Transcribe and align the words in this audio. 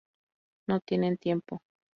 No 0.67 0.79
tienen 0.79 1.19
tiempo. 1.19 1.61